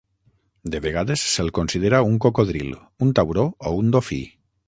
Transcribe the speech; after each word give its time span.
De 0.75 0.79
vegades 0.85 1.25
se'l 1.33 1.51
considera 1.57 2.01
un 2.07 2.17
cocodril, 2.25 2.73
un 3.07 3.13
tauró 3.21 3.47
o 3.73 3.77
un 3.83 3.93
dofí. 3.97 4.21